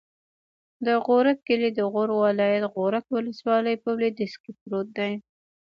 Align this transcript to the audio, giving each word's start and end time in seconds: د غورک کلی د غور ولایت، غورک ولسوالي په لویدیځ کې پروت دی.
د 0.85 0.87
غورک 1.05 1.37
کلی 1.47 1.69
د 1.73 1.79
غور 1.91 2.09
ولایت، 2.21 2.63
غورک 2.73 3.05
ولسوالي 3.15 3.75
په 3.83 3.89
لویدیځ 3.97 4.33
کې 4.41 4.51
پروت 4.59 4.87
دی. 4.97 5.13